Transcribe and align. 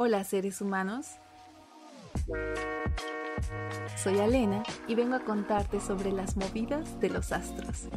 Hola 0.00 0.22
seres 0.22 0.60
humanos. 0.60 1.16
Soy 3.96 4.20
Alena 4.20 4.62
y 4.86 4.94
vengo 4.94 5.16
a 5.16 5.24
contarte 5.24 5.80
sobre 5.80 6.12
las 6.12 6.36
movidas 6.36 7.00
de 7.00 7.10
los 7.10 7.32
astros. 7.32 7.88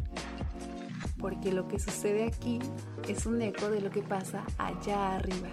Porque 1.20 1.52
lo 1.52 1.68
que 1.68 1.78
sucede 1.78 2.24
aquí 2.24 2.58
es 3.08 3.24
un 3.24 3.40
eco 3.40 3.70
de 3.70 3.80
lo 3.82 3.90
que 3.92 4.02
pasa 4.02 4.42
allá 4.58 5.14
arriba. 5.14 5.48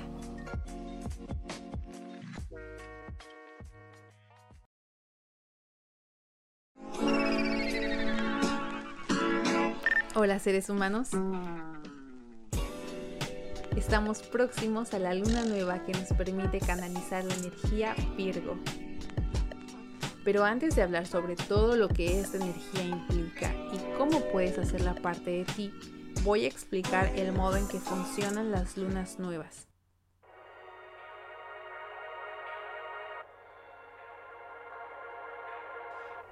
Hola 10.16 10.40
seres 10.40 10.68
humanos. 10.72 11.12
Estamos 13.80 14.22
próximos 14.24 14.94
a 14.94 15.00
la 15.00 15.14
luna 15.14 15.46
nueva 15.46 15.86
que 15.86 15.94
nos 15.94 16.10
permite 16.10 16.60
canalizar 16.60 17.24
la 17.24 17.34
energía 17.36 17.96
Virgo. 18.18 18.60
Pero 20.26 20.44
antes 20.44 20.76
de 20.76 20.82
hablar 20.82 21.08
sobre 21.08 21.38
todo 21.38 21.78
lo 21.78 21.88
que 21.88 22.20
esta 22.20 22.36
energía 22.36 22.84
implica 22.84 23.54
y 23.72 23.98
cómo 23.98 24.20
puedes 24.34 24.60
hacerla 24.60 24.96
parte 24.96 25.32
de 25.32 25.46
ti, 25.46 25.74
voy 26.24 26.44
a 26.44 26.50
explicar 26.50 27.10
el 27.16 27.32
modo 27.32 27.56
en 27.56 27.70
que 27.70 27.80
funcionan 27.80 28.52
las 28.52 28.76
lunas 28.76 29.18
nuevas. 29.18 29.70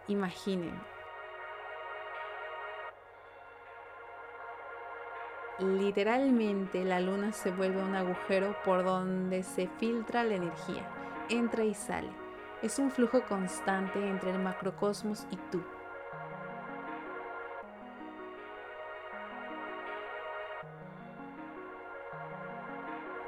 Imaginen, 0.10 0.78
Literalmente 5.60 6.86
la 6.86 7.00
luna 7.00 7.32
se 7.32 7.50
vuelve 7.50 7.82
un 7.82 7.96
agujero 7.96 8.56
por 8.64 8.84
donde 8.84 9.42
se 9.42 9.68
filtra 9.80 10.24
la 10.24 10.36
energía, 10.36 10.88
entra 11.30 11.64
y 11.64 11.74
sale. 11.74 12.12
Es 12.62 12.78
un 12.78 12.92
flujo 12.92 13.24
constante 13.24 14.08
entre 14.08 14.32
el 14.32 14.40
macrocosmos 14.40 15.26
y 15.32 15.38
tú. 15.52 15.64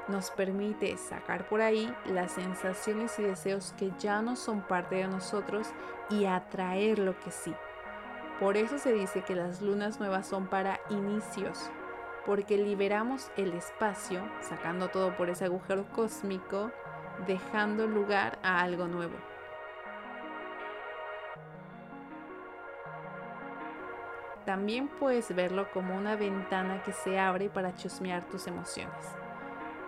Nos 0.06 0.30
permite 0.30 0.96
sacar 0.96 1.48
por 1.48 1.60
ahí 1.60 1.92
las 2.04 2.32
sensaciones 2.32 3.18
y 3.18 3.22
deseos 3.22 3.74
que 3.76 3.90
ya 3.98 4.22
no 4.22 4.36
son 4.36 4.60
parte 4.60 4.96
de 4.96 5.08
nosotros 5.08 5.68
y 6.10 6.26
atraer 6.26 7.00
lo 7.00 7.18
que 7.18 7.32
sí. 7.32 7.54
Por 8.38 8.56
eso 8.56 8.78
se 8.78 8.92
dice 8.92 9.22
que 9.22 9.34
las 9.34 9.60
lunas 9.62 10.00
nuevas 10.00 10.26
son 10.26 10.46
para 10.46 10.80
inicios, 10.90 11.70
porque 12.26 12.56
liberamos 12.58 13.30
el 13.36 13.52
espacio, 13.52 14.22
sacando 14.40 14.88
todo 14.88 15.16
por 15.16 15.30
ese 15.30 15.46
agujero 15.46 15.86
cósmico, 15.94 16.70
dejando 17.26 17.86
lugar 17.86 18.38
a 18.42 18.60
algo 18.60 18.86
nuevo. 18.86 19.14
También 24.44 24.88
puedes 24.88 25.34
verlo 25.34 25.70
como 25.70 25.96
una 25.96 26.16
ventana 26.16 26.82
que 26.82 26.92
se 26.92 27.18
abre 27.18 27.48
para 27.50 27.74
chusmear 27.74 28.24
tus 28.24 28.46
emociones, 28.46 29.06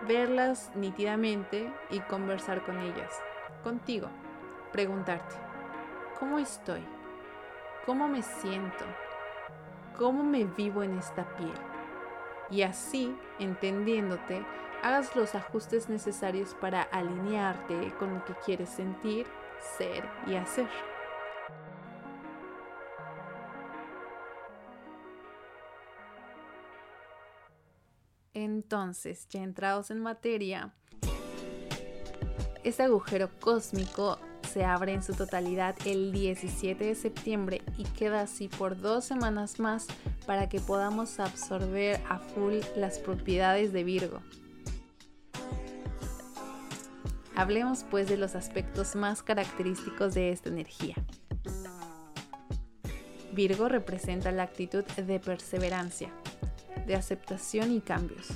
verlas 0.07 0.71
nítidamente 0.75 1.73
y 1.89 1.99
conversar 2.01 2.63
con 2.63 2.79
ellas, 2.79 3.21
contigo, 3.63 4.07
preguntarte, 4.71 5.35
¿cómo 6.19 6.39
estoy? 6.39 6.85
¿Cómo 7.85 8.07
me 8.07 8.21
siento? 8.21 8.85
¿Cómo 9.97 10.23
me 10.23 10.45
vivo 10.45 10.83
en 10.83 10.97
esta 10.97 11.25
piel? 11.35 11.72
Y 12.49 12.61
así, 12.61 13.15
entendiéndote, 13.39 14.45
hagas 14.83 15.15
los 15.15 15.33
ajustes 15.33 15.89
necesarios 15.89 16.55
para 16.59 16.83
alinearte 16.83 17.93
con 17.97 18.13
lo 18.13 18.25
que 18.25 18.33
quieres 18.45 18.69
sentir, 18.69 19.25
ser 19.77 20.03
y 20.27 20.35
hacer. 20.35 20.67
Entonces, 28.33 29.27
ya 29.29 29.41
entrados 29.43 29.91
en 29.91 30.01
materia, 30.01 30.73
este 32.63 32.83
agujero 32.83 33.29
cósmico 33.39 34.19
se 34.51 34.65
abre 34.65 34.93
en 34.93 35.03
su 35.03 35.13
totalidad 35.13 35.75
el 35.85 36.11
17 36.11 36.83
de 36.83 36.95
septiembre 36.95 37.61
y 37.77 37.83
queda 37.83 38.21
así 38.21 38.47
por 38.47 38.79
dos 38.79 39.05
semanas 39.05 39.59
más 39.59 39.87
para 40.25 40.49
que 40.49 40.59
podamos 40.59 41.19
absorber 41.19 41.99
a 42.09 42.19
full 42.19 42.59
las 42.75 42.99
propiedades 42.99 43.73
de 43.73 43.83
Virgo. 43.83 44.21
Hablemos 47.35 47.83
pues 47.89 48.07
de 48.07 48.17
los 48.17 48.35
aspectos 48.35 48.95
más 48.95 49.23
característicos 49.23 50.13
de 50.13 50.31
esta 50.31 50.49
energía. 50.49 50.95
Virgo 53.33 53.67
representa 53.67 54.31
la 54.31 54.43
actitud 54.43 54.83
de 54.83 55.19
perseverancia, 55.19 56.09
de 56.85 56.95
aceptación 56.95 57.71
y 57.71 57.81
cambios. 57.81 58.27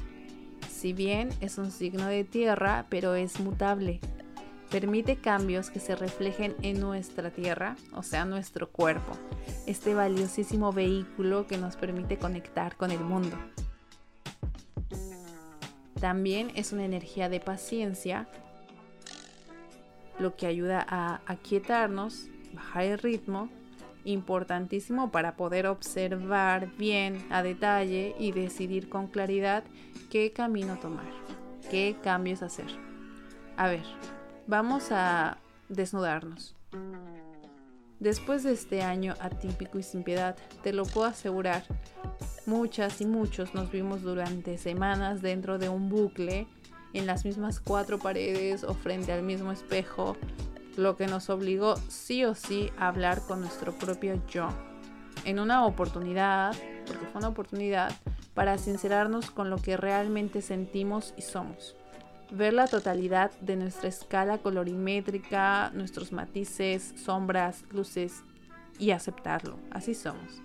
Si 0.72 0.94
bien 0.94 1.30
es 1.40 1.60
un 1.60 1.72
signo 1.72 2.08
de 2.08 2.24
tierra, 2.24 2.88
pero 2.90 3.14
es 3.14 3.40
mutable, 3.40 4.00
permite 4.70 5.16
cambios 5.16 5.70
que 5.70 5.80
se 5.80 5.96
reflejen 5.96 6.56
en 6.62 6.80
nuestra 6.80 7.32
tierra, 7.32 7.76
o 7.94 8.04
sea, 8.04 8.26
nuestro 8.26 8.70
cuerpo, 8.70 9.14
este 9.66 9.94
valiosísimo 9.94 10.72
vehículo 10.72 11.48
que 11.48 11.58
nos 11.58 11.76
permite 11.76 12.18
conectar 12.18 12.76
con 12.76 12.92
el 12.92 13.00
mundo. 13.00 13.38
También 16.00 16.52
es 16.56 16.74
una 16.74 16.86
energía 16.86 17.30
de 17.30 17.40
paciencia, 17.40 18.28
lo 20.20 20.36
que 20.36 20.48
ayuda 20.48 20.86
a 20.88 21.22
aquietarnos, 21.26 22.28
bajar 22.54 22.84
el 22.84 23.00
ritmo, 23.00 23.50
importantísimo 24.04 25.12
para 25.12 25.36
poder 25.36 25.68
observar 25.68 26.72
bien 26.78 27.26
a 27.30 27.44
detalle 27.44 28.16
y 28.18 28.32
decidir 28.32 28.90
con 28.90 29.08
claridad 29.08 29.64
qué 30.10 30.32
camino 30.32 30.78
tomar, 30.80 31.06
qué 31.70 31.98
cambios 32.02 32.42
hacer. 32.42 32.68
A 33.58 33.68
ver, 33.68 33.84
Vamos 34.48 34.94
a 34.94 35.40
desnudarnos. 35.68 36.56
Después 38.00 38.44
de 38.44 38.54
este 38.54 38.82
año 38.82 39.14
atípico 39.20 39.78
y 39.78 39.84
sin 39.84 40.04
piedad, 40.04 40.38
te 40.64 40.72
lo 40.72 40.86
puedo 40.86 41.06
asegurar, 41.06 41.64
muchas 42.46 43.02
y 43.02 43.06
muchos 43.06 43.54
nos 43.54 43.70
vimos 43.70 44.04
durante 44.04 44.58
semanas 44.58 45.22
dentro 45.22 45.58
de 45.58 45.68
un 45.68 45.90
bucle, 45.90 46.48
en 46.94 47.06
las 47.06 47.26
mismas 47.26 47.60
cuatro 47.60 48.00
paredes 48.00 48.64
o 48.64 48.74
frente 48.74 49.12
al 49.12 49.22
mismo 49.22 49.52
espejo, 49.52 50.16
lo 50.78 50.96
que 50.96 51.08
nos 51.08 51.30
obligó 51.30 51.76
sí 51.90 52.24
o 52.24 52.34
sí 52.34 52.72
a 52.78 52.88
hablar 52.88 53.24
con 53.28 53.42
nuestro 53.42 53.74
propio 53.74 54.22
yo. 54.30 54.48
En 55.26 55.40
una 55.40 55.66
oportunidad, 55.66 56.56
porque 56.86 57.06
fue 57.08 57.20
una 57.20 57.28
oportunidad, 57.28 57.92
para 58.34 58.58
sincerarnos 58.58 59.30
con 59.30 59.50
lo 59.50 59.58
que 59.58 59.76
realmente 59.76 60.42
sentimos 60.42 61.14
y 61.18 61.24
somos 61.24 61.76
ver 62.32 62.54
la 62.54 62.68
totalidad 62.68 63.32
de 63.40 63.56
nuestra 63.56 63.90
escala 63.90 64.38
colorimétrica, 64.40 65.72
nuestros 65.74 66.12
matices, 66.12 66.94
sombras, 66.96 67.64
luces 67.72 68.24
y 68.80 68.92
aceptarlo. 68.92 69.58
Así 69.72 69.94
somos. 69.94 70.42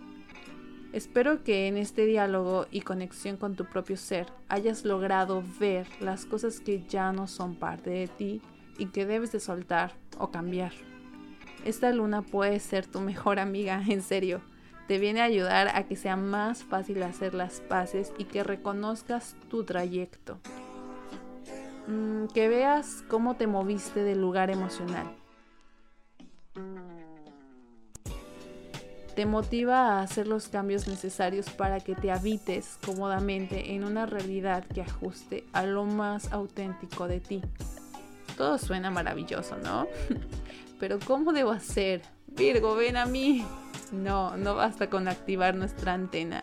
Espero 0.93 1.43
que 1.43 1.69
en 1.69 1.79
este 1.79 2.05
diálogo 2.05 2.67
y 2.71 2.83
conexión 2.83 3.39
con 3.39 3.57
tu 3.57 3.65
propio 3.65 3.97
ser 3.97 4.27
hayas 4.49 4.85
logrado 4.85 5.43
ver 5.59 5.87
las 6.01 6.27
cosas 6.27 6.61
que 6.61 6.85
ya 6.87 7.13
no 7.13 7.27
son 7.27 7.55
parte 7.55 7.91
de 7.91 8.09
ti 8.09 8.43
y 8.77 8.87
que 8.87 9.07
debes 9.07 9.33
de 9.33 9.41
soltar 9.41 9.95
o 10.19 10.31
cambiar. 10.31 10.73
Esta 11.65 11.93
luna 11.93 12.23
puede 12.23 12.61
ser 12.61 12.87
tu 12.87 13.01
mejor 13.01 13.39
amiga, 13.39 13.83
en 13.89 14.03
serio. 14.03 14.43
Te 14.87 14.99
viene 14.99 15.21
a 15.21 15.25
ayudar 15.25 15.69
a 15.75 15.85
que 15.85 15.97
sea 15.97 16.17
más 16.17 16.65
fácil 16.65 17.03
hacer 17.03 17.33
las 17.33 17.61
paces 17.61 18.13
y 18.19 18.25
que 18.25 18.43
reconozcas 18.43 19.37
tu 19.49 19.65
trayecto. 19.65 20.41
Que 22.29 22.49
veas 22.49 23.05
cómo 23.09 23.37
te 23.37 23.47
moviste 23.47 24.03
del 24.03 24.21
lugar 24.21 24.51
emocional. 24.51 25.17
Te 29.15 29.27
motiva 29.27 29.99
a 29.99 30.03
hacer 30.03 30.27
los 30.27 30.49
cambios 30.49 30.89
necesarios 30.89 31.51
para 31.51 31.81
que 31.81 31.95
te 31.95 32.11
habites 32.11 32.79
cómodamente 32.85 33.75
en 33.75 33.85
una 33.85 34.07
realidad 34.07 34.65
que 34.65 34.81
ajuste 34.83 35.45
a 35.53 35.65
lo 35.65 35.85
más 35.85 36.33
auténtico 36.33 37.09
de 37.09 37.21
ti. 37.21 37.43
Todo 38.37 38.57
suena 38.57 38.91
maravilloso, 38.91 39.59
¿no? 39.59 39.87
Pero 40.81 40.99
¿cómo 41.07 41.33
debo 41.33 41.51
hacer? 41.51 42.03
Virgo, 42.27 42.75
ven 42.75 42.97
a 42.97 43.05
mí. 43.05 43.45
No, 43.91 44.37
no 44.39 44.55
basta 44.55 44.89
con 44.89 45.09
activar 45.09 45.55
nuestra 45.55 45.93
antena 45.93 46.43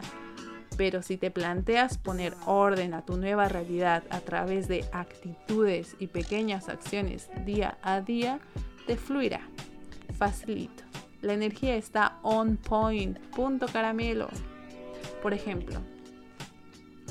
pero 0.79 1.01
si 1.01 1.17
te 1.17 1.29
planteas 1.29 1.97
poner 1.97 2.33
orden 2.45 2.93
a 2.93 3.01
tu 3.01 3.17
nueva 3.17 3.49
realidad 3.49 4.01
a 4.11 4.21
través 4.21 4.69
de 4.69 4.85
actitudes 4.93 5.97
y 5.99 6.07
pequeñas 6.07 6.69
acciones 6.69 7.29
día 7.45 7.77
a 7.81 7.99
día, 7.99 8.39
te 8.87 8.95
fluirá. 8.95 9.41
Facilito. 10.17 10.85
La 11.21 11.33
energía 11.33 11.75
está 11.75 12.17
on 12.21 12.55
point. 12.55 13.19
Punto 13.35 13.65
caramelo. 13.67 14.29
Por 15.21 15.33
ejemplo, 15.33 15.81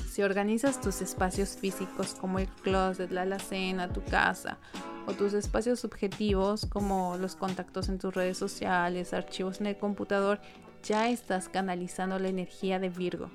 Si 0.07 0.23
organizas 0.23 0.81
tus 0.81 1.03
espacios 1.03 1.55
físicos 1.55 2.15
como 2.15 2.39
el 2.39 2.47
closet, 2.47 3.11
la 3.11 3.21
alacena, 3.21 3.93
tu 3.93 4.03
casa, 4.03 4.57
o 5.05 5.13
tus 5.13 5.33
espacios 5.33 5.79
subjetivos 5.79 6.65
como 6.65 7.17
los 7.17 7.35
contactos 7.35 7.87
en 7.87 7.99
tus 7.99 8.15
redes 8.15 8.37
sociales, 8.39 9.13
archivos 9.13 9.61
en 9.61 9.67
el 9.67 9.77
computador, 9.77 10.41
ya 10.83 11.09
estás 11.09 11.49
canalizando 11.49 12.19
la 12.19 12.29
energía 12.29 12.79
de 12.79 12.89
Virgo. 12.89 13.29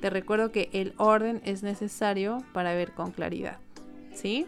Te 0.00 0.10
recuerdo 0.10 0.52
que 0.52 0.68
el 0.72 0.94
orden 0.98 1.40
es 1.44 1.62
necesario 1.62 2.38
para 2.52 2.74
ver 2.74 2.92
con 2.92 3.10
claridad. 3.10 3.58
¿Sí? 4.12 4.46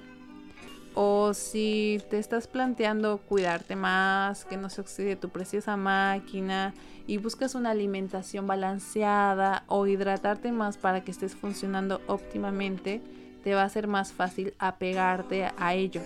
O 0.94 1.34
si 1.34 2.00
te 2.08 2.18
estás 2.18 2.46
planteando 2.46 3.18
cuidarte 3.18 3.76
más, 3.76 4.44
que 4.44 4.56
no 4.56 4.70
se 4.70 4.80
oxide 4.80 5.16
tu 5.16 5.28
preciosa 5.28 5.76
máquina 5.76 6.72
y 7.06 7.18
buscas 7.18 7.54
una 7.54 7.70
alimentación 7.70 8.46
balanceada 8.46 9.64
o 9.66 9.86
hidratarte 9.86 10.52
más 10.52 10.78
para 10.78 11.04
que 11.04 11.10
estés 11.10 11.34
funcionando 11.34 12.00
óptimamente, 12.06 13.02
te 13.44 13.54
va 13.54 13.62
a 13.62 13.68
ser 13.68 13.88
más 13.88 14.12
fácil 14.12 14.54
apegarte 14.58 15.50
a 15.58 15.74
ello. 15.74 16.00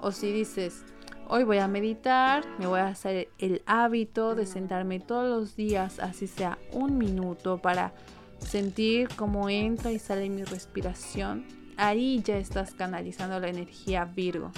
O 0.00 0.12
si 0.12 0.32
dices, 0.32 0.84
hoy 1.32 1.44
voy 1.44 1.56
a 1.56 1.66
meditar, 1.66 2.44
me 2.58 2.66
voy 2.66 2.80
a 2.80 2.88
hacer 2.88 3.28
el 3.38 3.62
hábito 3.64 4.34
de 4.34 4.44
sentarme 4.44 5.00
todos 5.00 5.30
los 5.30 5.56
días, 5.56 5.98
así 5.98 6.26
sea 6.26 6.58
un 6.72 6.98
minuto, 6.98 7.56
para 7.56 7.94
sentir 8.38 9.08
cómo 9.16 9.48
entra 9.48 9.92
y 9.92 9.98
sale 9.98 10.28
mi 10.28 10.44
respiración 10.44 11.46
ahí 11.78 12.20
ya 12.22 12.36
estás 12.36 12.74
canalizando 12.74 13.40
la 13.40 13.48
energía 13.48 14.04
Virgo. 14.04 14.52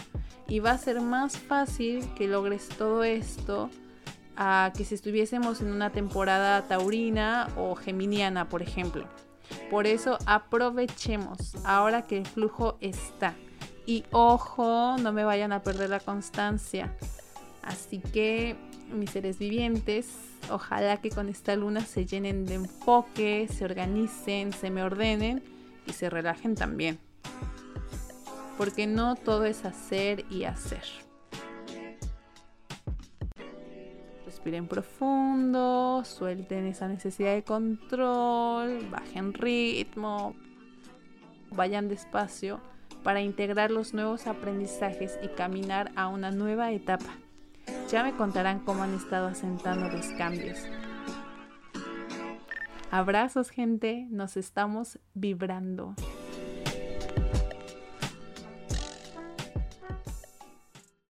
Y 0.48 0.58
va 0.58 0.72
a 0.72 0.78
ser 0.78 1.00
más 1.00 1.38
fácil 1.38 2.04
que 2.14 2.26
logres 2.26 2.68
todo 2.68 3.04
esto 3.04 3.70
a 4.36 4.72
que 4.76 4.84
si 4.84 4.96
estuviésemos 4.96 5.60
en 5.60 5.70
una 5.70 5.90
temporada 5.90 6.66
taurina 6.66 7.50
o 7.56 7.76
geminiana, 7.76 8.48
por 8.48 8.62
ejemplo. 8.62 9.06
Por 9.70 9.86
eso 9.86 10.18
aprovechemos 10.26 11.54
ahora 11.64 12.02
que 12.02 12.18
el 12.18 12.26
flujo 12.26 12.78
está. 12.80 13.36
Y 13.86 14.04
ojo, 14.12 14.96
no 14.98 15.12
me 15.12 15.24
vayan 15.24 15.52
a 15.52 15.62
perder 15.62 15.90
la 15.90 16.00
constancia. 16.00 16.96
Así 17.62 17.98
que, 17.98 18.56
mis 18.92 19.10
seres 19.10 19.38
vivientes, 19.38 20.14
ojalá 20.50 20.98
que 20.98 21.10
con 21.10 21.28
esta 21.28 21.56
luna 21.56 21.80
se 21.80 22.06
llenen 22.06 22.46
de 22.46 22.54
enfoque, 22.54 23.48
se 23.48 23.64
organicen, 23.64 24.52
se 24.52 24.70
me 24.70 24.82
ordenen 24.82 25.42
y 25.86 25.92
se 25.92 26.10
relajen 26.10 26.54
también 26.54 26.98
porque 28.56 28.86
no 28.86 29.16
todo 29.16 29.44
es 29.44 29.64
hacer 29.64 30.24
y 30.30 30.44
hacer. 30.44 30.84
Respiren 34.24 34.66
profundo, 34.66 36.02
suelten 36.04 36.66
esa 36.66 36.88
necesidad 36.88 37.34
de 37.34 37.44
control, 37.44 38.88
bajen 38.90 39.32
ritmo, 39.32 40.34
vayan 41.50 41.88
despacio 41.88 42.60
para 43.04 43.20
integrar 43.20 43.70
los 43.70 43.94
nuevos 43.94 44.26
aprendizajes 44.26 45.16
y 45.22 45.28
caminar 45.28 45.92
a 45.94 46.08
una 46.08 46.32
nueva 46.32 46.72
etapa. 46.72 47.12
Ya 47.90 48.02
me 48.02 48.16
contarán 48.16 48.60
cómo 48.60 48.82
han 48.82 48.94
estado 48.94 49.28
asentando 49.28 49.88
los 49.88 50.06
cambios. 50.18 50.58
Abrazos 52.90 53.50
gente, 53.50 54.06
nos 54.10 54.36
estamos 54.36 54.98
vibrando. 55.14 55.94